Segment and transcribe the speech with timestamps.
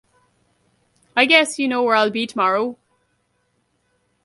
[1.15, 2.75] I guess you know where I'll be tomorrow!